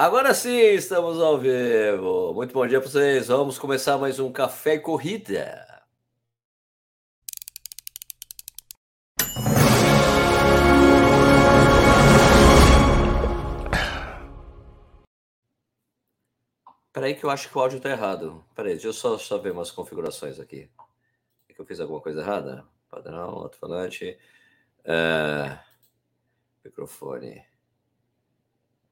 [0.00, 2.32] Agora sim, estamos ao vivo.
[2.32, 3.26] Muito bom dia para vocês.
[3.26, 5.66] Vamos começar mais um Café e Corrida.
[16.92, 18.44] Peraí que eu acho que o áudio está errado.
[18.54, 20.70] Peraí, deixa eu só, só ver umas configurações aqui.
[21.48, 22.64] É que eu fiz alguma coisa errada?
[22.88, 24.16] Padrão, alto-falante.
[24.84, 25.58] É...
[26.64, 27.44] Microfone.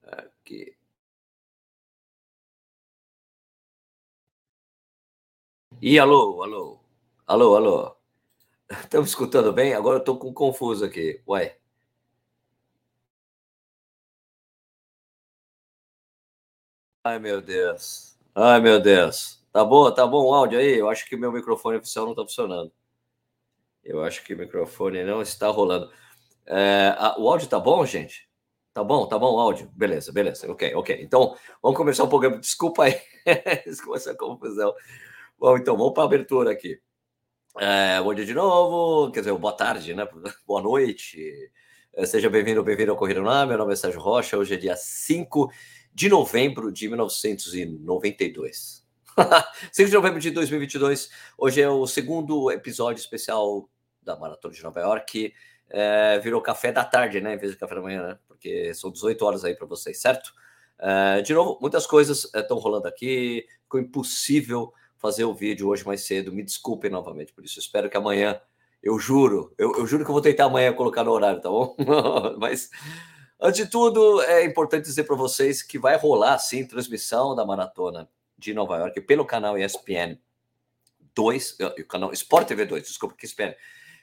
[0.02, 0.76] Aqui.
[5.80, 6.80] E alô, alô,
[7.26, 7.96] alô, alô.
[8.70, 9.74] Estamos escutando bem?
[9.74, 11.22] Agora eu estou com confuso aqui.
[11.28, 11.58] Ué.
[17.04, 18.18] Ai, meu Deus.
[18.34, 19.42] Ai, meu Deus.
[19.52, 20.78] Tá bom, tá bom o áudio aí?
[20.78, 22.72] Eu acho que meu microfone oficial não está funcionando.
[23.84, 25.90] Eu acho que o microfone não está rolando.
[26.46, 28.28] É, a, o áudio tá bom, gente?
[28.74, 29.70] Tá bom, tá bom o áudio?
[29.74, 30.50] Beleza, beleza.
[30.50, 30.98] Ok, ok.
[31.02, 32.38] Então, vamos começar o programa.
[32.38, 33.00] Desculpa aí.
[33.66, 34.74] Desculpa essa confusão.
[35.38, 36.80] Bom, então, vamos para a abertura aqui.
[37.58, 40.08] É, bom dia de novo, quer dizer, boa tarde, né?
[40.46, 41.52] Boa noite.
[41.94, 43.46] É, seja bem-vindo, bem-vindo ao Corrida Ar.
[43.46, 44.38] Meu nome é Sérgio Rocha.
[44.38, 45.52] Hoje é dia 5
[45.92, 48.86] de novembro de 1992.
[49.72, 51.10] 5 de novembro de 2022.
[51.36, 53.68] Hoje é o segundo episódio especial
[54.02, 55.34] da Maratona de Nova York.
[55.68, 57.34] É, virou café da tarde, né?
[57.34, 58.18] Em vez de café da manhã, né?
[58.26, 60.32] Porque são 18 horas aí para vocês, certo?
[60.78, 63.46] É, de novo, muitas coisas estão é, rolando aqui.
[63.64, 66.32] Ficou impossível fazer o vídeo hoje mais cedo.
[66.32, 67.58] Me desculpem novamente por isso.
[67.58, 68.40] Espero que amanhã,
[68.82, 71.76] eu juro, eu, eu juro que eu vou tentar amanhã colocar no horário, tá bom?
[72.38, 72.70] Mas
[73.40, 78.08] antes de tudo, é importante dizer para vocês que vai rolar sim transmissão da maratona
[78.38, 80.18] de Nova York pelo canal ESPN
[81.14, 83.54] 2, o canal Sport TV 2, desculpa, que ESPN.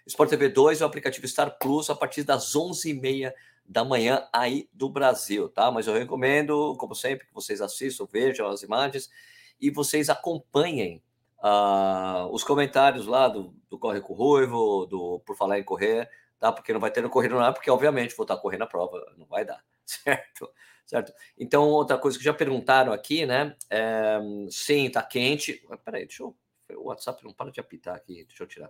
[0.05, 3.31] Sport TV 2 e o aplicativo Star Plus a partir das 11h30
[3.65, 5.71] da manhã aí do Brasil, tá?
[5.71, 9.09] Mas eu recomendo, como sempre, que vocês assistam, vejam as imagens
[9.59, 11.03] e vocês acompanhem
[11.39, 16.09] uh, os comentários lá do, do Corre com o Ruivo, do Por Falar em Correr,
[16.39, 16.51] tá?
[16.51, 19.25] Porque não vai ter no Correr não porque obviamente vou estar correndo a prova, não
[19.25, 20.49] vai dar, certo?
[20.85, 21.13] Certo?
[21.37, 23.55] Então, outra coisa que já perguntaram aqui, né?
[23.69, 24.19] É,
[24.49, 25.65] sim, tá quente.
[25.83, 26.35] Peraí, deixa eu.
[26.75, 28.69] O WhatsApp não para de apitar aqui, deixa eu tirar.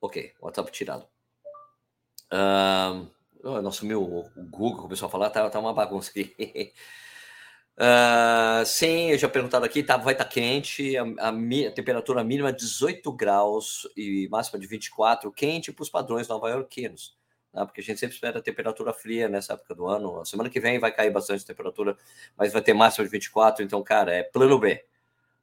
[0.00, 1.08] Ok, WhatsApp tirado.
[2.32, 6.34] Uh, nossa, meu, o Google começou a falar, tá, tá uma bagunça aqui.
[7.78, 12.24] Uh, sim, eu já perguntado aqui, tá, vai estar tá quente, a, a, a, temperatura
[12.24, 17.16] mínima 18 graus e máxima de 24, quente para os padrões nova-iorquinos,
[17.54, 17.64] né?
[17.64, 20.20] porque a gente sempre espera temperatura fria nessa época do ano.
[20.20, 21.96] A semana que vem vai cair bastante temperatura,
[22.36, 24.84] mas vai ter máxima de 24, então, cara, é plano B.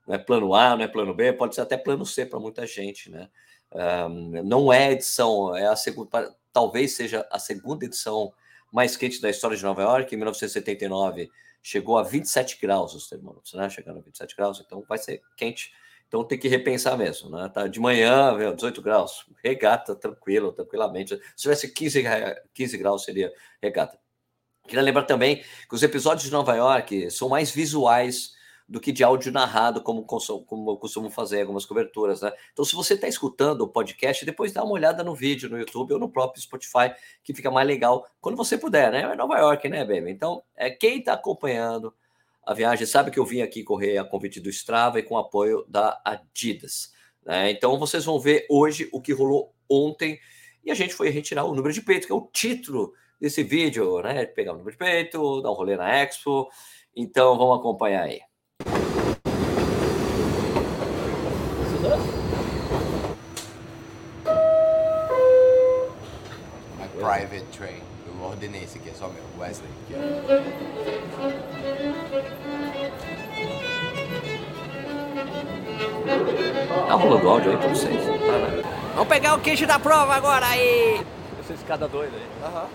[0.05, 2.67] Não é plano A, não é plano B, pode ser até plano C para muita
[2.67, 3.29] gente, né?
[3.71, 8.33] Um, não é edição, é a segunda, talvez seja a segunda edição
[8.73, 11.31] mais quente da história de Nova York, em 1979
[11.65, 13.67] chegou a 27 graus os termômetros, né?
[13.71, 15.73] Chegando a 27 graus, então vai ser quente.
[16.07, 17.49] Então tem que repensar mesmo, né?
[17.49, 21.19] Tá de manhã, meu, 18 graus, regata tranquilo, tranquilamente.
[21.35, 22.03] Se tivesse 15,
[22.53, 23.97] 15 graus seria regata.
[24.67, 28.33] Queria lembrar também que os episódios de Nova York são mais visuais
[28.67, 32.31] do que de áudio narrado, como, como eu costumo fazer algumas coberturas, né?
[32.51, 35.93] Então, se você está escutando o podcast, depois dá uma olhada no vídeo no YouTube
[35.93, 36.91] ou no próprio Spotify,
[37.23, 39.01] que fica mais legal quando você puder, né?
[39.01, 40.09] É Nova York, né, baby?
[40.09, 41.93] Então, é, quem está acompanhando
[42.43, 45.65] a viagem sabe que eu vim aqui correr a convite do Strava e com apoio
[45.67, 46.93] da Adidas.
[47.23, 47.51] Né?
[47.51, 50.19] Então, vocês vão ver hoje o que rolou ontem
[50.63, 54.01] e a gente foi retirar o número de peito, que é o título desse vídeo,
[54.01, 54.25] né?
[54.25, 56.49] Pegar o número de peito, dar um rolê na Expo.
[56.95, 58.21] Então, vamos acompanhar aí.
[67.05, 67.81] Private train.
[68.07, 69.69] Eu ordenei esse aqui, é só meu, Wesley.
[69.83, 69.93] Aqui,
[76.87, 78.03] Tá rolando áudio aí pra vocês.
[78.95, 81.05] Vamos pegar o queijo da prova agora aí!
[81.39, 82.27] Essa escada doida aí.
[82.43, 82.67] Aham.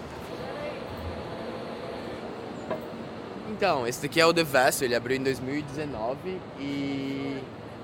[3.50, 7.36] Então, esse daqui é o The Vessel, ele abriu em 2019 e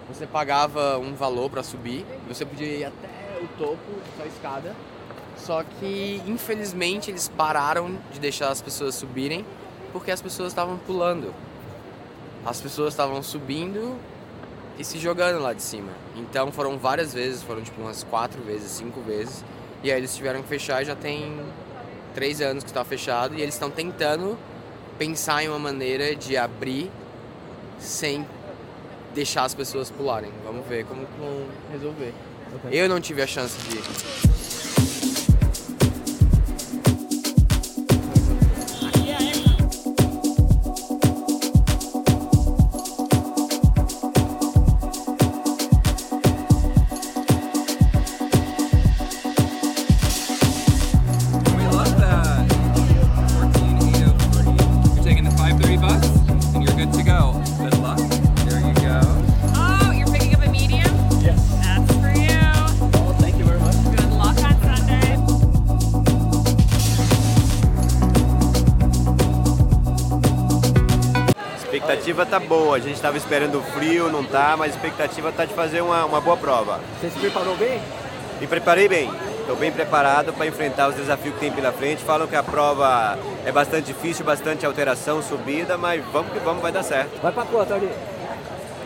[0.09, 3.09] você pagava um valor para subir, você podia ir até
[3.43, 4.75] o topo da escada
[5.37, 9.45] só que, infelizmente, eles pararam de deixar as pessoas subirem
[9.93, 11.33] porque as pessoas estavam pulando.
[12.45, 13.99] As pessoas estavam subindo
[14.79, 15.91] e se jogando lá de cima.
[16.15, 19.45] Então foram várias vezes, foram tipo umas quatro vezes, cinco vezes.
[19.83, 21.41] E aí eles tiveram que fechar e já tem
[22.15, 23.35] três anos que está fechado.
[23.35, 24.39] E eles estão tentando
[24.99, 26.91] pensar em uma maneira de abrir
[27.79, 28.27] sem
[29.15, 30.31] deixar as pessoas pularem.
[30.45, 32.13] Vamos ver como vão resolver.
[32.71, 34.36] Eu não tive a chance de
[72.17, 72.77] expectativa tá boa.
[72.77, 76.21] A gente estava esperando frio, não tá, mas a expectativa tá de fazer uma, uma
[76.21, 76.81] boa prova.
[77.01, 77.81] Você se preparou bem?
[78.41, 79.11] Me preparei bem.
[79.41, 82.03] Estou bem preparado para enfrentar os desafios que tem pela frente.
[82.03, 86.73] Falam que a prova é bastante difícil, bastante alteração, subida, mas vamos que vamos, vai
[86.73, 87.21] dar certo.
[87.23, 87.91] Vai para quanto ali?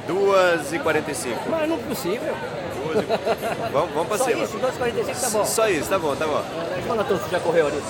[0.08, 1.36] 2h45.
[1.48, 2.34] Mas não é possível.
[2.34, 3.72] E...
[3.72, 4.44] vamos, vamos para Só cima.
[4.44, 5.44] isso, 2h45 tá bom.
[5.44, 6.42] Só isso, tá bom, tá bom.
[6.86, 7.82] Quanto você já correu ali?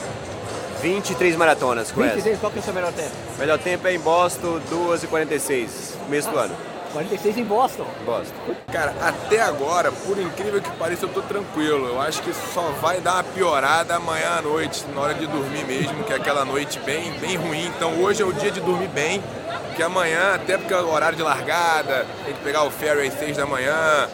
[0.80, 2.14] 23 maratonas com essa.
[2.14, 3.10] 23, qual que é o seu melhor tempo?
[3.38, 5.68] Melhor tempo é em Boston, 2h46,
[6.04, 6.56] começo do ano.
[6.92, 7.86] 46 em Boston.
[8.04, 8.34] Boston.
[8.72, 11.86] Cara, até agora, por incrível que pareça, eu tô tranquilo.
[11.86, 15.64] Eu acho que só vai dar uma piorada amanhã à noite, na hora de dormir
[15.66, 17.66] mesmo, que é aquela noite bem, bem ruim.
[17.76, 19.22] Então hoje é o dia de dormir bem,
[19.68, 23.14] porque amanhã, até porque é o horário de largada, tem que pegar o ferry às
[23.14, 24.08] 6 da manhã,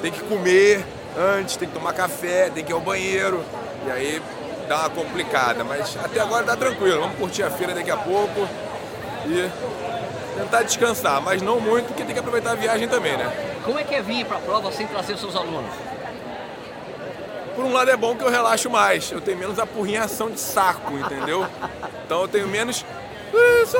[0.00, 0.84] tem que comer
[1.18, 3.42] antes, tem que tomar café, tem que ir ao banheiro.
[3.84, 4.22] E aí
[4.68, 7.00] dá uma complicada, mas até agora tá tranquilo.
[7.00, 8.48] Vamos curtir a feira daqui a pouco
[9.26, 9.50] e
[10.38, 13.58] tentar descansar, mas não muito, porque tem que aproveitar a viagem também, né?
[13.64, 15.70] Como é que é vir para a prova sem trazer os seus alunos?
[17.54, 20.94] Por um lado é bom que eu relaxo mais, eu tenho menos apurrinhação de saco,
[20.94, 21.46] entendeu?
[22.04, 22.84] Então eu tenho menos.
[23.62, 23.78] Isso,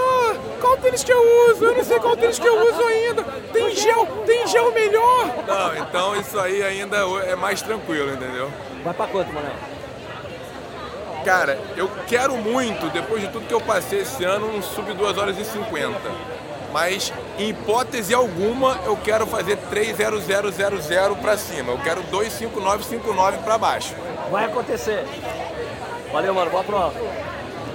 [0.60, 1.64] qual tênis que eu uso?
[1.64, 3.22] Eu não sei qual tênis que eu uso ainda.
[3.52, 5.26] Tem gel, tem gel melhor.
[5.46, 8.50] Não, então isso aí ainda é mais tranquilo, entendeu?
[8.84, 9.71] Vai para quanto, Manuel?
[11.24, 15.18] Cara, eu quero muito, depois de tudo que eu passei esse ano, um sub 2
[15.18, 15.98] horas e 50.
[16.72, 21.72] Mas, em hipótese alguma, eu quero fazer 30000 pra cima.
[21.72, 23.94] Eu quero 25959 pra baixo.
[24.30, 25.04] Vai acontecer.
[26.10, 26.50] Valeu, mano.
[26.50, 26.94] Boa prova.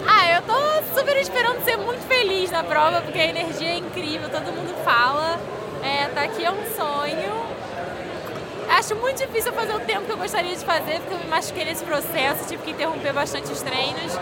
[0.07, 4.29] Ah, eu tô super esperando ser muito feliz na prova, porque a energia é incrível,
[4.29, 5.39] todo mundo fala.
[5.83, 7.56] É, tá aqui é um sonho.
[8.69, 11.65] Acho muito difícil fazer o tempo que eu gostaria de fazer, porque eu me machuquei
[11.65, 14.13] nesse processo, tive que interromper bastante os treinos.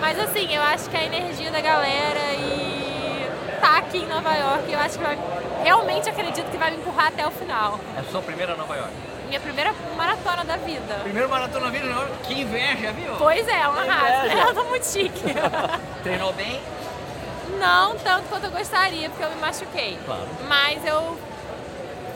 [0.00, 3.28] Mas assim, eu acho que a energia da galera e
[3.60, 5.18] tá aqui em Nova York, eu acho que vai,
[5.62, 7.78] realmente acredito que vai me empurrar até o final.
[7.96, 8.92] É a sua primeira Nova York.
[9.28, 10.94] Minha primeira maratona da vida.
[11.02, 12.12] Primeiro maratona na vida, York.
[12.24, 13.14] Que inveja, viu?
[13.16, 14.26] Pois é, uma raça.
[14.26, 14.42] inveja.
[14.48, 15.22] Eu tô muito chique.
[16.02, 16.60] Treinou bem?
[17.58, 19.98] Não tanto quanto eu gostaria, porque eu me machuquei.
[20.04, 20.26] Claro.
[20.48, 21.16] Mas eu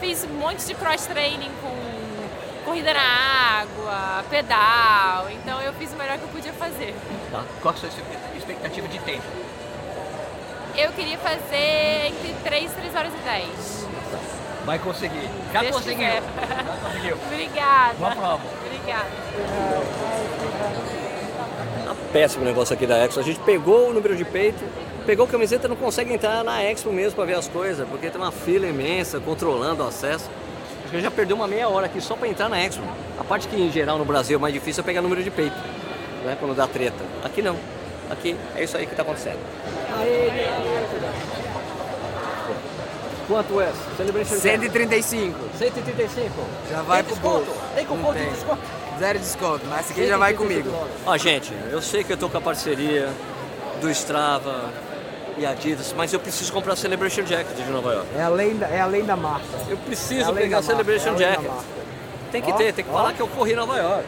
[0.01, 1.97] fiz um monte de cross-training com
[2.65, 5.31] corrida na água, pedal.
[5.31, 6.95] Então eu fiz o melhor que eu podia fazer.
[7.31, 7.45] Tá.
[7.63, 7.91] Qual é a sua
[8.37, 9.25] expectativa de tempo?
[10.77, 13.87] Eu queria fazer entre 3 e 3 horas e 10.
[14.67, 15.31] Vai conseguir.
[15.53, 15.97] Já Deus conseguiu.
[16.07, 16.23] quiser.
[16.23, 17.19] Já conseguiu.
[17.27, 17.95] Obrigada.
[17.95, 18.43] Boa prova.
[18.67, 19.11] Obrigada.
[21.85, 23.21] Tá péssimo o negócio aqui da Expo.
[23.21, 24.63] A gente pegou o número de peito,
[25.07, 28.33] pegou camiseta, não consegue entrar na Expo mesmo para ver as coisas, porque tem uma
[28.33, 30.29] fila imensa controlando o acesso.
[30.83, 32.83] Acho que já perdeu uma meia hora aqui só para entrar na Expo.
[33.19, 35.57] A parte que em geral no Brasil é mais difícil é pegar número de peito,
[36.25, 36.37] né?
[36.39, 37.03] Quando dá treta.
[37.25, 37.57] Aqui não.
[38.11, 39.39] Aqui é isso aí que está acontecendo.
[43.29, 43.73] Quanto é?
[43.97, 45.39] Celebration 135.
[45.59, 46.33] 135.
[46.71, 47.45] Já vai tem pro desconto?
[47.47, 47.61] bolso.
[47.75, 48.63] Tem cupom de desconto?
[48.99, 50.71] Zero desconto, mas esse aqui já vai comigo.
[51.05, 53.09] Ó, gente, eu sei que eu tô com a parceria
[53.81, 54.71] do Strava
[55.39, 58.09] e Adidas, mas eu preciso comprar a Celebration Jacket de Nova York.
[58.17, 59.45] É além da, é além da marca.
[59.69, 61.51] Eu É preciso além pegar a marca, Celebration é além da Jacket.
[62.33, 62.95] Tem que Ó, ter, tem que ó.
[62.95, 64.07] falar que eu corri em Nova York.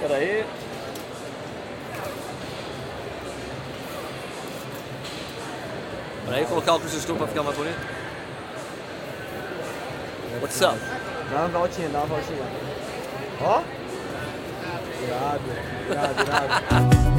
[0.00, 0.44] Peraí.
[6.26, 7.78] Peraí, colocar o óculos escuro pra ficar mais bonito.
[10.40, 10.78] What's up?
[11.30, 12.42] Dá uma voltinha, dá uma voltinha.
[13.40, 13.62] Ó.
[15.04, 15.42] Irado,
[15.90, 17.11] irado, irado.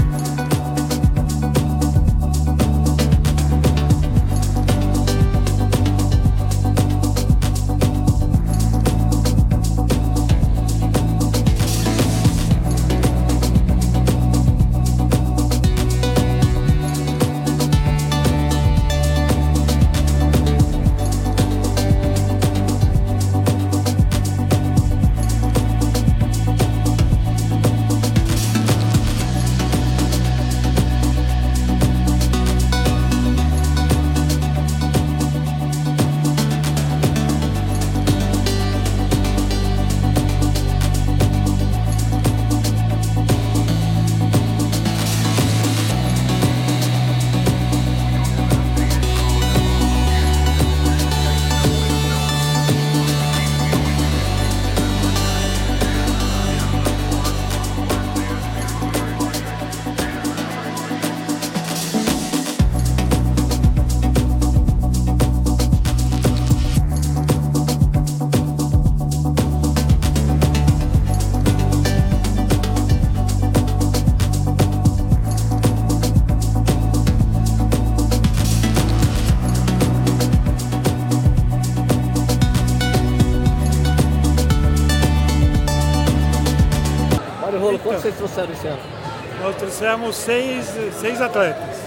[89.83, 91.77] Trouxemos seis, seis atletas.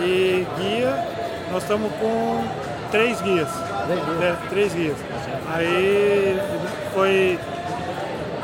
[0.00, 0.94] E guia,
[1.50, 2.44] nós estamos com
[2.92, 3.48] três guias.
[3.50, 4.22] Três guias.
[4.22, 4.96] É, três guias.
[5.52, 6.40] Aí
[6.94, 7.38] foi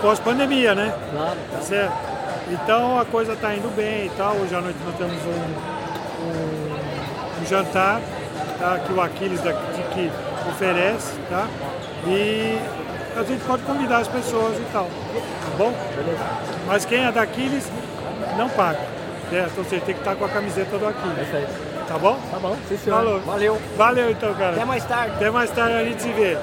[0.02, 0.92] pós-pandemia, né?
[1.12, 1.36] Claro.
[1.52, 1.92] Tá certo?
[2.50, 4.34] Então a coisa está indo bem e tal.
[4.34, 8.00] Hoje à noite nós temos um, um- um jantar
[8.58, 8.80] tá?
[8.84, 10.10] que o Aquiles daqui que
[10.50, 11.46] oferece, tá?
[12.08, 12.58] E
[13.16, 15.72] a gente pode convidar as pessoas e tal, tá bom?
[16.66, 17.64] Mas quem é da Aquiles
[18.40, 18.80] não paga,
[19.28, 19.58] certo?
[19.58, 21.86] Ou seja, tem que estar com a camiseta do Aquiles, Perfeito.
[21.86, 22.18] tá bom?
[22.30, 22.96] Tá bom, sim senhor.
[22.96, 23.20] Falou.
[23.20, 23.54] Valeu.
[23.76, 24.56] Valeu então, cara.
[24.56, 25.16] Até mais tarde.
[25.16, 26.38] Até mais tarde a gente se vê.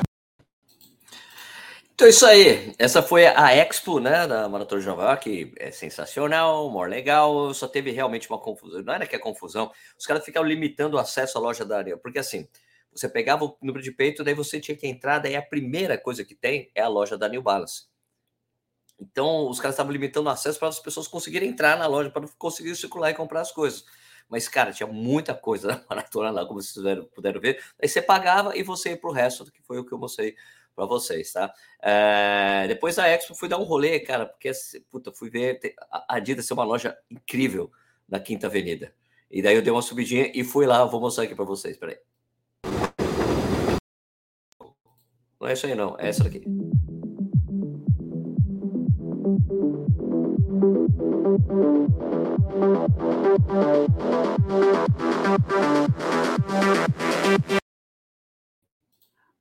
[1.95, 2.75] Então é isso aí.
[2.77, 7.51] Essa foi a Expo, né, da Maratona de Nova York, que é sensacional, maior legal.
[7.55, 8.83] Só teve realmente uma confusão.
[8.83, 9.71] Não era que é confusão.
[9.97, 11.97] Os caras ficavam limitando o acesso à loja da Ariel.
[11.97, 12.47] Porque assim,
[12.93, 16.23] você pegava o número de peito, daí você tinha que entrar, daí a primeira coisa
[16.23, 17.85] que tem é a loja da New Balance.
[18.99, 22.27] Então, os caras estavam limitando o acesso para as pessoas conseguirem entrar na loja, para
[22.37, 23.85] conseguir circular e comprar as coisas.
[24.29, 27.63] Mas, cara, tinha muita coisa na maratona lá, como vocês puderam, ver.
[27.81, 30.35] Aí você pagava e você ia para o resto, que foi o que eu mostrei
[30.75, 31.51] para vocês, tá?
[31.81, 34.51] É, depois da Expo, fui dar um rolê, cara, porque,
[34.91, 35.59] puta, fui ver
[35.91, 37.71] a Adidas tem uma loja incrível
[38.07, 38.93] na Quinta Avenida.
[39.29, 41.97] E daí eu dei uma subidinha e fui lá, vou mostrar aqui para vocês, peraí.
[45.39, 46.43] Não é isso aí, não, é essa daqui.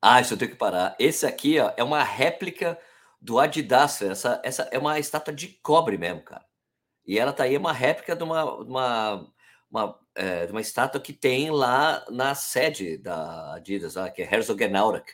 [0.08, 0.94] Ah, isso eu tenho que parar.
[0.99, 2.78] Esse aqui, ó, é uma réplica
[3.20, 4.02] do Adidas.
[4.02, 6.44] Essa, essa é uma estátua de cobre mesmo, cara.
[7.06, 9.32] E ela tá aí, é uma réplica de uma, uma,
[9.70, 15.06] uma, é, uma estátua que tem lá na sede da Adidas, lá, que é Herzogenaurach,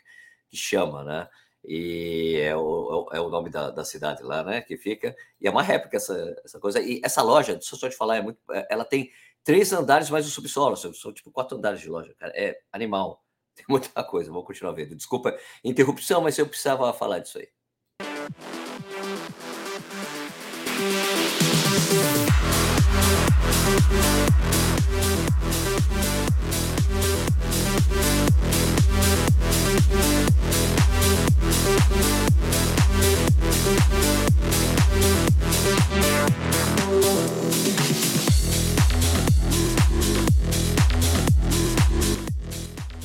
[0.48, 1.28] que chama, né?
[1.64, 4.60] E é o, é o nome da, da cidade lá, né?
[4.60, 5.14] Que fica.
[5.40, 6.80] E é uma réplica essa, essa coisa.
[6.80, 9.10] E essa loja, deixa eu só te falar, é muito, é- ela tem
[9.44, 10.76] três andares mais o subsolo.
[10.76, 12.32] São, tipo quatro andares de loja, cara.
[12.34, 13.22] É animal.
[13.54, 14.96] Tem muita coisa, vou continuar vendo.
[14.96, 17.48] Desculpa interrupção, mas eu precisava falar disso aí.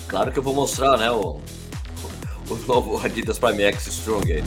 [0.07, 1.39] Claro que eu vou mostrar, né, o,
[2.49, 4.43] o novo Adidas Prime X Strong.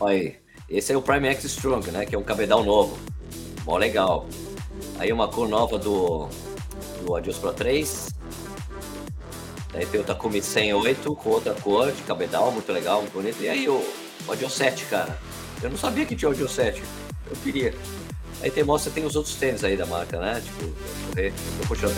[0.00, 0.36] Olha aí,
[0.68, 2.98] esse é o Prime X Strong, né, que é um cabedal novo.
[3.64, 4.26] Mó legal.
[4.98, 6.28] Aí uma cor nova do,
[7.04, 8.08] do Adios Pro 3.
[9.72, 13.42] Daí tem o Takumi 108 com outra cor de cabedal, muito legal, muito bonito.
[13.42, 13.82] E aí o,
[14.26, 15.18] o Adios 7, cara.
[15.62, 16.82] Eu não sabia que tinha o Adios 7.
[17.30, 17.74] Eu queria.
[18.42, 20.40] Aí tem, mostra, tem os outros tênis aí da marca, né?
[20.44, 20.72] Tipo,
[21.08, 21.32] correr.
[21.58, 21.94] Vou continuar.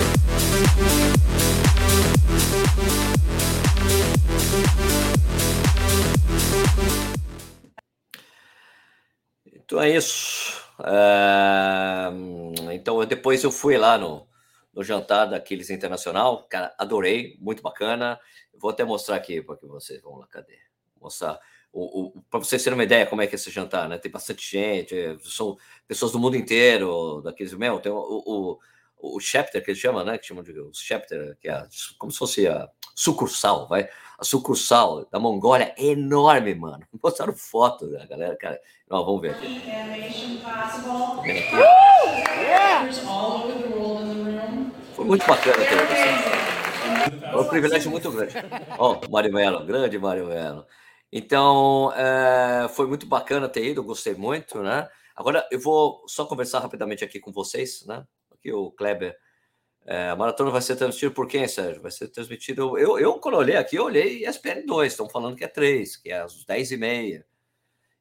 [9.75, 10.64] Então é isso.
[10.81, 12.11] É,
[12.75, 14.27] Então eu- depois eu fui lá no,
[14.73, 16.47] no jantar daqueles internacional.
[16.49, 18.19] Cara, adorei, muito bacana.
[18.55, 20.59] Vou até mostrar aqui para que vocês vão lá, cadê?
[21.01, 21.39] Mostrar.
[21.73, 23.99] O, o, para vocês terem uma ideia como é que é esse jantar, né?
[23.99, 25.57] Tem bastante gente, é, são
[25.89, 28.59] pessoas do mundo inteiro, daqueles meu, tem o, o,
[29.17, 30.17] o chapter que eles chamam, né?
[30.19, 31.67] Que chamam de o chapter, que é
[31.99, 33.89] como se fosse a sucursal, vai.
[34.19, 36.87] A sucursal da Mongólia é enorme, mano.
[37.03, 38.61] Mostraram foto da galera, cara.
[38.89, 40.34] Não, vamos ver aqui.
[40.55, 41.23] Animation possible.
[41.23, 41.55] Vendo aqui.
[42.53, 44.71] Actors all over the world in the room.
[44.95, 47.27] Foi muito bacana ter você.
[47.27, 48.35] É um privilégio muito grande.
[48.79, 50.67] Ó, Mário Melo, grande Mário Melo.
[51.13, 54.89] Então, é, foi muito bacana ter ido, gostei muito, né?
[55.15, 58.05] Agora eu vou só conversar rapidamente aqui com vocês, né?
[58.33, 59.17] Aqui o Kleber.
[59.87, 61.83] É, a maratona vai ser transmitida por quem, Sérgio?
[61.83, 62.79] Vai ser transmitido.
[62.79, 66.11] Eu, eu quando olhei aqui, eu olhei ESPN 2, estão falando que é 3, que
[66.11, 66.79] é às 10h30.
[67.21, 67.25] E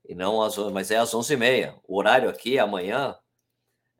[0.10, 1.80] não às 11, mas é às 11h30.
[1.88, 3.16] O horário aqui amanhã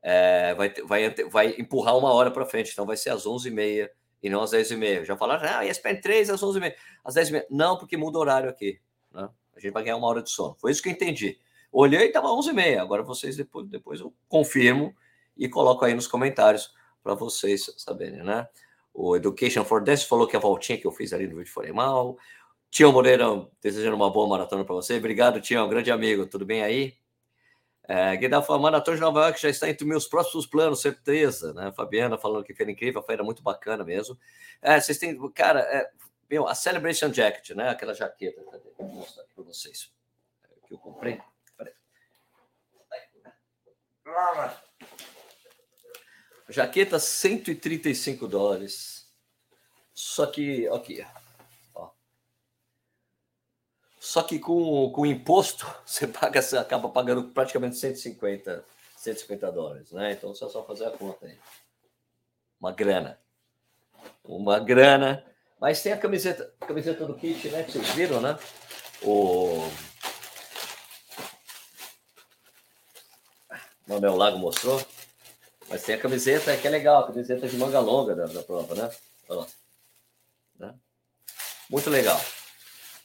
[0.02, 3.90] é, vai, vai, vai empurrar uma hora para frente, então vai ser às 11h30
[4.22, 5.06] e não às 10h30.
[5.06, 6.74] Já falaram, ah, ESPN 3 às 11h30.
[7.04, 7.46] Às 10h30.
[7.50, 8.80] Não, porque muda o horário aqui.
[9.12, 9.30] Né?
[9.56, 10.56] A gente vai ganhar uma hora de sono.
[10.60, 11.40] Foi isso que eu entendi.
[11.72, 12.80] Olhei e estava 11h30.
[12.80, 14.96] Agora vocês, depois, depois eu confirmo
[15.38, 18.48] e coloco aí nos comentários para vocês saberem, né?
[18.94, 21.72] O Education for Dance falou que a voltinha que eu fiz ali no vídeo foi
[21.72, 22.18] mal.
[22.74, 23.28] Tião Moreira,
[23.62, 24.98] desejando uma boa maratona para você.
[24.98, 26.26] Obrigado, Tião, grande amigo.
[26.26, 26.98] Tudo bem aí?
[27.84, 31.72] É, Guedal fala, Maratona de Nova York já está entre meus próximos planos, certeza, né?
[31.72, 34.18] Fabiana falando que foi incrível, a feira muito bacana mesmo.
[34.60, 35.92] É, vocês têm, cara, é,
[36.28, 37.70] meu, a Celebration Jacket, né?
[37.70, 38.44] Aquela jaqueta.
[38.44, 38.72] Cadê?
[38.76, 39.92] Vou mostrar aqui para vocês.
[40.44, 41.22] É, Que eu comprei.
[41.56, 41.74] Peraí.
[46.50, 49.14] Jaqueta 135 dólares.
[49.94, 51.23] Só que, aqui, ó.
[54.14, 58.64] Só que com, com imposto, você paga, você acaba pagando praticamente 150,
[58.96, 60.12] 150 dólares, né?
[60.12, 61.36] Então você é só fazer a conta aí.
[62.62, 63.20] Uma grana.
[64.24, 65.26] Uma grana.
[65.60, 67.64] Mas tem a camiseta, a camiseta do kit, né?
[67.64, 68.38] Que vocês viram, né?
[69.02, 69.68] O
[73.88, 74.80] Manuel Lago mostrou.
[75.68, 78.76] Mas tem a camiseta que é legal, a camiseta de manga longa da, da prova,
[78.76, 78.92] né?
[79.28, 79.48] Olha lá.
[80.60, 80.76] Né?
[81.68, 82.22] Muito legal.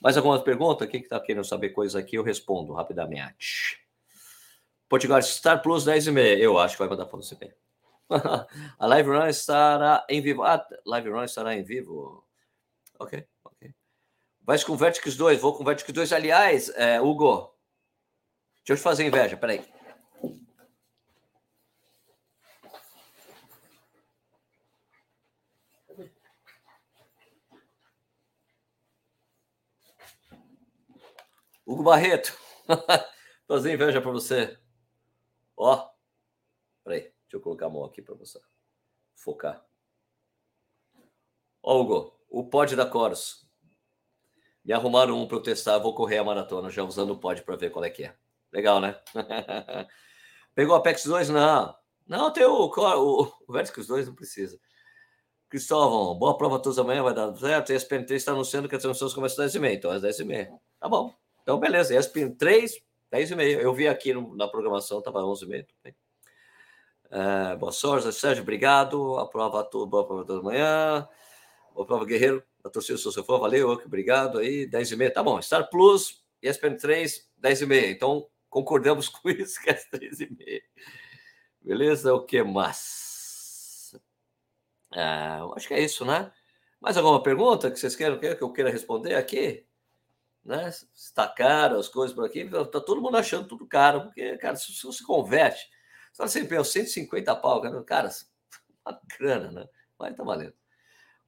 [0.01, 0.87] Mais alguma pergunta?
[0.87, 2.17] Quem está querendo saber coisa aqui?
[2.17, 3.81] Eu respondo rapidamente.
[4.89, 6.39] Portugal Star Plus 10 e meia.
[6.39, 7.53] Eu acho que vai mandar para você bem.
[8.79, 10.43] a Live Run estará em vivo.
[10.43, 12.25] Ah, Live Run estará em vivo.
[12.99, 13.75] Ok, ok.
[14.43, 15.41] Vai com Vertex 2.
[15.41, 16.13] Vou com Vertex 2.
[16.13, 17.55] Aliás, é, Hugo,
[18.59, 19.37] deixa eu te fazer inveja.
[19.37, 19.63] Peraí.
[31.69, 32.33] Hugo Barreto,
[33.47, 34.59] fazer inveja para você.
[35.55, 35.87] Ó,
[36.83, 38.41] peraí, deixa eu colocar a mão aqui para você
[39.15, 39.63] focar.
[41.63, 43.47] Ó, Hugo, o pod da Coros.
[44.65, 47.57] Me arrumaram um para eu testar, vou correr a maratona já usando o pod para
[47.57, 48.17] ver qual é que é.
[48.51, 48.99] Legal, né?
[50.55, 51.29] Pegou a Apex 2?
[51.29, 51.77] Não.
[52.07, 54.59] Não, tem o, o, o Vertex 2, não precisa.
[55.51, 57.73] Cristóvão, boa prova todos amanhã, vai dar certo.
[57.73, 60.59] E a SPN3 está anunciando que as transmissões começam às 10h30, então às 10h30.
[60.81, 61.28] Tá bom.
[61.49, 61.99] Então, beleza.
[61.99, 62.79] ESPN 3,
[63.11, 63.57] 10 e meia.
[63.57, 65.67] Eu vi aqui no, na programação, estava 11 e meia.
[67.11, 69.17] É, boa sorte, Sérgio, obrigado.
[69.17, 71.09] A prova toda, boa prova toda manhã.
[71.73, 72.45] Boa prova, Guerreiro.
[72.63, 74.67] A torcida, seu fã, valeu, obrigado aí.
[74.67, 75.41] 10 e meia, tá bom.
[75.41, 77.91] Star Plus, ESPN 3, 10 e meia.
[77.93, 80.63] Então, concordamos com isso, que é às 3 e meia.
[81.63, 82.13] Beleza?
[82.13, 83.95] O que mais?
[84.93, 86.31] É, acho que é isso, né?
[86.79, 89.67] Mais alguma pergunta que vocês queiram que eu queira responder aqui?
[90.49, 90.71] Né?
[90.95, 94.83] Está caro as coisas por aqui, tá todo mundo achando tudo caro, porque, cara, se
[94.83, 95.69] você converte,
[96.11, 98.09] você fala assim, pensa, 150 pau, cara, cara,
[98.85, 99.69] uma grana, né?
[99.99, 100.55] Mas tá valendo.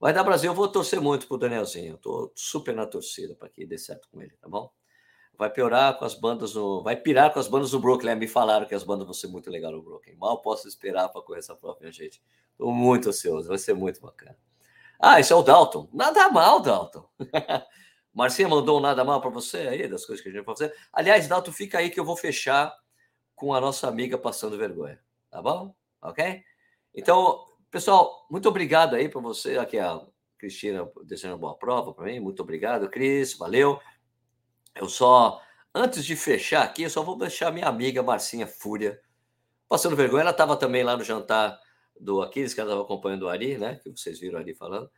[0.01, 3.51] Mas da Brasil, eu vou torcer muito pro Danielzinho, eu tô super na torcida para
[3.51, 4.73] que dê certo com ele, tá bom?
[5.37, 6.83] Vai piorar com as bandas no.
[6.83, 8.15] Vai pirar com as bandas do Brooklyn.
[8.15, 10.15] Me falaram que as bandas vão ser muito legais no Brooklyn.
[10.17, 12.23] Mal posso esperar para correr essa prova, minha gente.
[12.51, 14.37] Estou muito ansioso, vai ser muito bacana.
[14.99, 15.89] Ah, isso é o Dalton.
[15.95, 17.09] Nada mal, Dalton.
[18.13, 20.75] Marcinha mandou nada mal para você aí, das coisas que a gente vai fazer.
[20.93, 22.77] Aliás, Dalton, fica aí que eu vou fechar
[23.35, 25.01] com a nossa amiga passando vergonha.
[25.31, 25.75] Tá bom?
[26.03, 26.43] Ok?
[26.95, 29.59] Então, pessoal, muito obrigado aí para você.
[29.59, 30.01] Aqui a
[30.37, 32.19] Cristina desejando boa prova para mim.
[32.19, 33.37] Muito obrigado, Cris.
[33.37, 33.81] Valeu.
[34.75, 35.41] Eu só,
[35.75, 39.01] antes de fechar aqui, eu só vou deixar minha amiga Marcinha Fúria
[39.69, 40.23] passando vergonha.
[40.23, 41.61] Ela estava também lá no jantar
[41.99, 43.77] do Aquiles, que ela estava acompanhando o Ari, né?
[43.77, 44.91] Que vocês viram ali falando.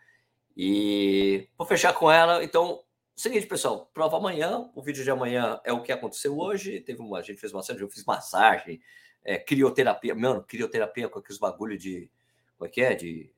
[0.56, 2.42] E vou fechar com ela.
[2.42, 2.82] Então,
[3.14, 4.70] Seguinte, pessoal, prova amanhã.
[4.74, 6.80] O vídeo de amanhã é o que aconteceu hoje.
[6.80, 8.80] Teve uma, a gente fez massagem, eu fiz massagem,
[9.22, 10.14] é, crioterapia.
[10.14, 12.10] Mano, crioterapia com aqueles bagulho de.
[12.56, 12.94] Como é que é?
[12.94, 13.32] De.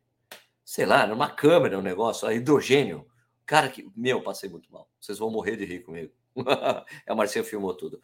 [0.65, 3.07] Sei lá, numa câmera, um negócio, hidrogênio.
[3.45, 3.91] Cara, que.
[3.97, 4.89] Meu, passei muito mal.
[5.01, 6.13] Vocês vão morrer de rir comigo.
[7.07, 8.01] a Marcinha filmou tudo.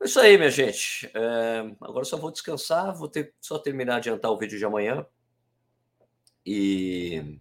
[0.00, 1.10] É isso aí, minha gente.
[1.12, 5.04] É, agora só vou descansar, vou ter, só terminar de adiantar o vídeo de amanhã.
[6.46, 7.38] E.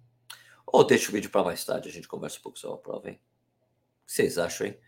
[0.72, 3.10] Ou deixa o vídeo para mais tarde, a gente conversa um pouco sobre a prova,
[3.10, 3.20] hein?
[4.04, 4.80] O que vocês acham, hein?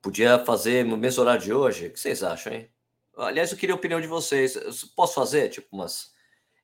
[0.00, 1.86] Podia fazer no mesmo horário de hoje?
[1.86, 2.70] O que vocês acham, hein?
[3.16, 4.54] Aliás, eu queria a opinião de vocês.
[4.54, 6.14] Eu posso fazer, tipo, umas.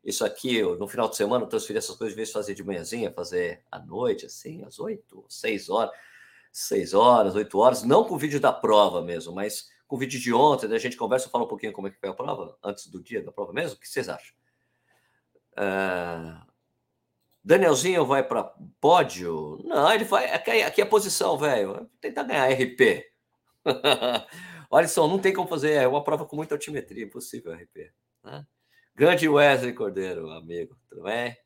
[0.04, 2.64] Isso aqui, eu, no final de semana, transferir essas coisas, de vez de fazer de
[2.64, 5.92] manhãzinha, fazer à noite, assim, às oito, seis horas,
[6.52, 10.20] seis horas, oito horas, não com o vídeo da prova mesmo, mas com o vídeo
[10.20, 12.88] de ontem, da gente conversa, fala um pouquinho como é que foi a prova, antes
[12.88, 13.76] do dia da prova mesmo.
[13.76, 14.34] O que vocês acham?
[15.52, 16.51] Uh,
[17.44, 18.44] Danielzinho vai para
[18.80, 19.58] pódio?
[19.64, 20.30] Não, ele vai.
[20.32, 21.90] Aqui, aqui é a posição, velho.
[22.00, 23.04] Tentar ganhar RP.
[24.70, 25.72] Olha só, não tem como fazer.
[25.72, 27.92] É uma prova com muita altimetria, impossível RP.
[28.22, 28.46] Né?
[28.94, 30.76] Grande Wesley Cordeiro, amigo.
[30.88, 31.36] Tudo bem?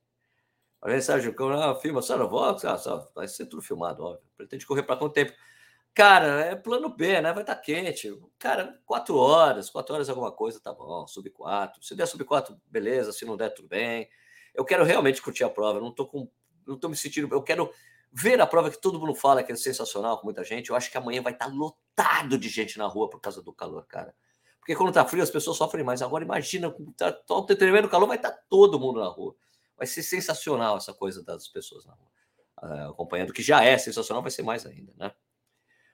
[0.82, 4.28] A mensagem que ah, filma no Vox, ah, só, vai ser tudo filmado, óbvio.
[4.36, 5.32] Pretende correr para quanto tempo?
[5.94, 7.32] Cara, é plano B, né?
[7.32, 8.12] Vai estar tá quente.
[8.38, 11.06] Cara, quatro horas, quatro horas alguma coisa, tá bom.
[11.06, 11.82] Sub quatro.
[11.82, 13.12] Se der sub quatro, beleza.
[13.12, 14.08] Se não der, tudo bem.
[14.56, 15.78] Eu quero realmente curtir a prova.
[15.78, 16.28] Eu não tô com,
[16.66, 17.32] não tô me sentindo.
[17.32, 17.70] Eu quero
[18.12, 20.70] ver a prova que todo mundo fala que é sensacional com muita gente.
[20.70, 23.86] Eu acho que amanhã vai estar lotado de gente na rua por causa do calor,
[23.86, 24.14] cara.
[24.58, 26.02] Porque quando tá frio as pessoas sofrem mais.
[26.02, 29.36] Agora imagina, tá, tá tremendo calor, vai estar todo mundo na rua.
[29.76, 32.10] Vai ser sensacional essa coisa das pessoas na rua.
[32.62, 35.12] uh, acompanhando, que já é sensacional, vai ser mais ainda, né?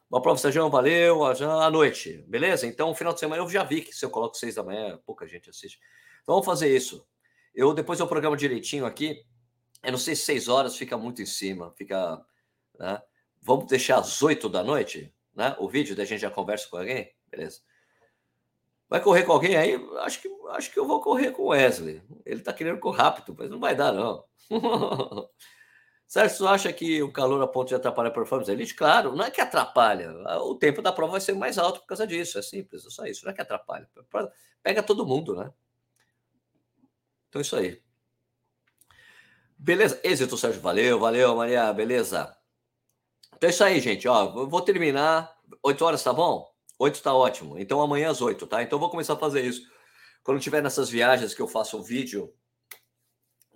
[0.08, 2.66] Boa prova, Sérgio, valeu, à noite, beleza?
[2.66, 5.26] Então, final de semana eu já vi que se eu coloco seis da manhã, pouca
[5.26, 5.80] gente assiste.
[6.22, 7.06] Então, vamos fazer isso.
[7.54, 9.24] Eu depois eu programo direitinho aqui.
[9.82, 12.24] Eu não sei se seis horas fica muito em cima, fica.
[12.78, 13.02] Né?
[13.40, 15.56] Vamos deixar às oito da noite, né?
[15.58, 17.60] O vídeo, da gente já conversa com alguém, beleza?
[18.88, 19.74] Vai correr com alguém aí?
[20.00, 22.02] Acho que, acho que eu vou correr com o Wesley.
[22.24, 24.24] Ele tá querendo correr rápido, mas não vai dar, não.
[26.06, 28.74] Sérgio, você acha que o calor a ponto de atrapalhar a performance elite?
[28.74, 30.12] Claro, não é que atrapalha.
[30.42, 32.38] O tempo da prova vai ser mais alto por causa disso.
[32.38, 33.24] É simples, é só isso.
[33.24, 33.88] Não é que atrapalha.
[34.62, 35.50] Pega todo mundo, né?
[37.32, 37.82] Então, é isso aí.
[39.56, 39.98] Beleza?
[40.04, 40.60] Êxito, Sérgio.
[40.60, 41.72] Valeu, valeu, Maria.
[41.72, 42.36] Beleza?
[43.34, 44.06] Então, é isso aí, gente.
[44.06, 45.34] Ó, vou terminar.
[45.62, 46.54] Oito horas, tá bom?
[46.78, 47.58] Oito tá ótimo.
[47.58, 48.62] Então, amanhã às oito, tá?
[48.62, 49.66] Então, vou começar a fazer isso.
[50.22, 52.34] Quando tiver nessas viagens que eu faço um vídeo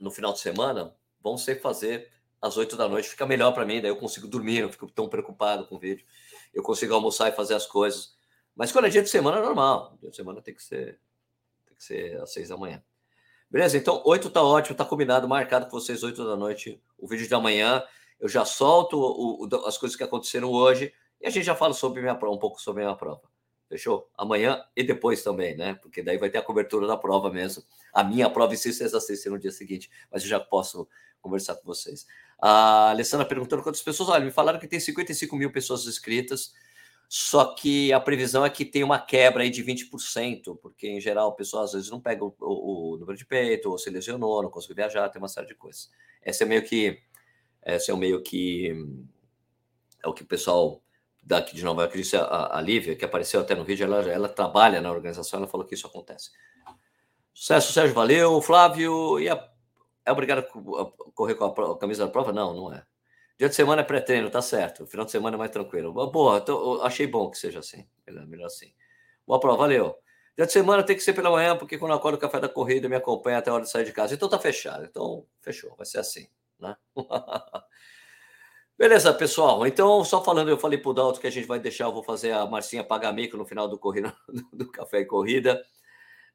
[0.01, 2.11] no final de semana, vão ser fazer
[2.41, 5.07] às 8 da noite, fica melhor para mim, daí eu consigo dormir, não fico tão
[5.07, 6.07] preocupado com o vídeo.
[6.55, 8.17] Eu consigo almoçar e fazer as coisas.
[8.55, 9.99] Mas quando é dia de semana, é normal.
[10.01, 10.99] Dia de semana tem que ser,
[11.67, 12.83] tem que ser às 6 da manhã.
[13.51, 13.77] Beleza?
[13.79, 17.35] Então, 8 tá ótimo, tá combinado, marcado com vocês 8 da noite, o vídeo de
[17.35, 17.83] amanhã.
[18.19, 21.73] Eu já solto o, o, as coisas que aconteceram hoje e a gente já fala
[21.73, 23.23] sobre minha prova, um pouco sobre a minha prova.
[23.69, 24.09] Fechou?
[24.17, 25.75] Amanhã e depois também, né?
[25.75, 27.65] Porque daí vai ter a cobertura da prova mesmo.
[27.93, 30.89] A minha prova em si, vocês assistem no dia seguinte, mas eu já posso
[31.21, 32.07] conversar com vocês.
[32.41, 34.09] A Alessandra perguntando quantas pessoas.
[34.09, 36.55] Olha, me falaram que tem 55 mil pessoas inscritas,
[37.09, 41.29] só que a previsão é que tem uma quebra aí de 20%, porque em geral
[41.29, 44.51] o pessoal às vezes não pega o, o, número de peito, ou se lesionou, não
[44.51, 45.91] conseguiu viajar, tem uma série de coisas.
[46.23, 47.01] Essa é meio que.
[47.63, 48.73] Essa é o meio que.
[50.03, 50.83] É o que o pessoal
[51.23, 54.29] daqui de Nova York disse, a, a Lívia, que apareceu até no vídeo, ela, ela
[54.29, 56.31] trabalha na organização, ela falou que isso acontece.
[57.35, 58.41] Sucesso, Sérgio, valeu.
[58.41, 59.37] Flávio, e a
[60.07, 62.33] é obrigado a correr com a, camisa da prova?
[62.33, 62.85] Não, não é.
[63.39, 64.87] Dia de semana é pré-treino, tá certo.
[64.87, 65.93] Final de semana é mais tranquilo.
[65.93, 67.87] Boa, tô, achei bom que seja assim.
[68.07, 68.73] Melhor, melhor assim.
[69.27, 69.95] Boa prova, valeu.
[70.37, 72.49] Dia de semana tem que ser pela manhã, porque quando eu acordo o café da
[72.49, 74.15] corrida me acompanha até a hora de sair de casa.
[74.15, 74.85] Então tá fechado.
[74.85, 75.75] Então, fechou.
[75.77, 76.27] Vai ser assim,
[76.59, 76.77] né?
[78.79, 79.67] Beleza, pessoal.
[79.67, 82.33] Então, só falando, eu falei pro Dalton que a gente vai deixar, eu vou fazer
[82.33, 83.79] a Marcinha pagar mico no final do,
[84.53, 85.63] do café e corrida.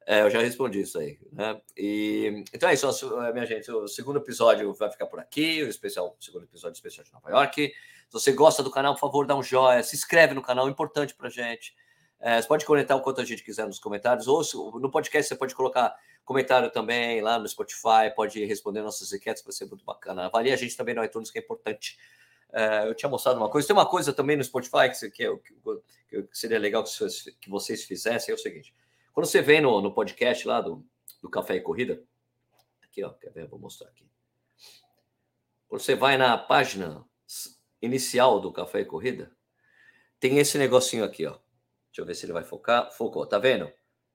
[0.05, 1.19] É, eu já respondi isso aí.
[1.31, 1.61] Né?
[1.77, 2.87] E, então é isso,
[3.23, 3.71] é, minha gente.
[3.71, 7.29] O segundo episódio vai ficar por aqui, o especial, o segundo episódio especial de Nova
[7.29, 7.67] York.
[7.67, 10.71] Se você gosta do canal, por favor, dá um joinha, se inscreve no canal, é
[10.71, 11.75] importante pra gente.
[12.19, 15.27] É, você pode comentar o quanto a gente quiser nos comentários, ou se, no podcast
[15.27, 19.83] você pode colocar comentário também lá no Spotify, pode responder nossas enquetes, vai ser muito
[19.83, 20.25] bacana.
[20.25, 21.97] Avalie a gente também no iTunes, que é importante.
[22.53, 25.37] É, eu tinha mostrado uma coisa, tem uma coisa também no Spotify que, que,
[26.09, 26.91] que, que seria legal que
[27.39, 28.73] que vocês fizessem, é o seguinte.
[29.13, 30.85] Quando você vem no, no podcast lá do,
[31.21, 32.03] do Café e Corrida,
[32.81, 33.47] aqui, ó, quer ver?
[33.47, 34.09] Vou mostrar aqui.
[35.67, 37.05] Quando você vai na página
[37.81, 39.31] inicial do Café e Corrida,
[40.19, 41.37] tem esse negocinho aqui, ó.
[41.87, 42.91] Deixa eu ver se ele vai focar.
[42.91, 43.71] Focou, tá vendo?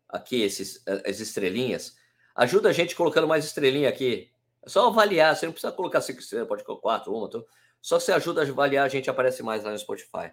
[0.09, 1.97] Aqui, esses, as estrelinhas.
[2.35, 4.31] Ajuda a gente colocando mais estrelinha aqui.
[4.63, 5.37] É só avaliar.
[5.37, 7.29] Você não precisa colocar cinco estrelas, pode colocar quatro, uma.
[7.29, 7.47] Tudo.
[7.83, 10.33] Só você ajuda a avaliar, a gente aparece mais lá no Spotify.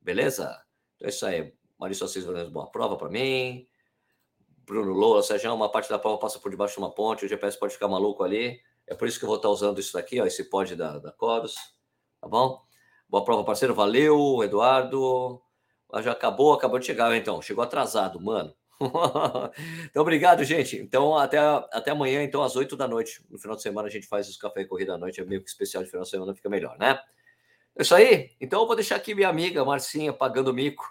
[0.00, 0.62] Beleza?
[0.96, 1.54] Então é isso aí.
[1.78, 3.66] Maurício Assis valendo boa prova para mim.
[4.70, 7.58] Bruno Loura, Sérgio, uma parte da prova passa por debaixo de uma ponte, o GPS
[7.58, 8.60] pode ficar maluco ali.
[8.86, 11.10] É por isso que eu vou estar usando isso daqui, ó, esse pod da, da
[11.10, 12.62] tá bom?
[13.08, 15.42] Boa prova, parceiro, valeu, Eduardo.
[16.04, 17.42] Já acabou, acabou de chegar, então.
[17.42, 18.54] Chegou atrasado, mano.
[19.90, 20.76] então, obrigado, gente.
[20.76, 23.26] Então, até, até amanhã, então, às 8 da noite.
[23.28, 25.20] No final de semana, a gente faz os café e corrida à noite.
[25.20, 26.96] É meio que especial de final de semana, fica melhor, né?
[27.76, 28.30] É isso aí.
[28.40, 30.84] Então, eu vou deixar aqui minha amiga Marcinha pagando mico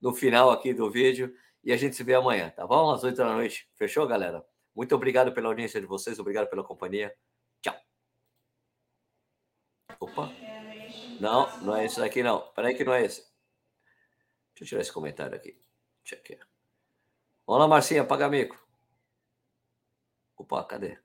[0.00, 1.30] no final aqui do vídeo
[1.66, 2.92] e a gente se vê amanhã, tá bom?
[2.92, 3.68] Às 8 da noite.
[3.74, 4.46] Fechou, galera?
[4.72, 7.12] Muito obrigado pela audiência de vocês, obrigado pela companhia.
[7.60, 7.76] Tchau.
[9.98, 10.30] Opa.
[11.20, 12.40] Não, não é isso daqui não.
[12.52, 13.22] Peraí que não é esse.
[14.54, 15.60] Deixa eu tirar esse comentário aqui.
[16.04, 16.38] Deixa aqui.
[17.44, 18.56] Vamos lá, Marcinha, paga mico.
[20.36, 21.00] Opa, cadê?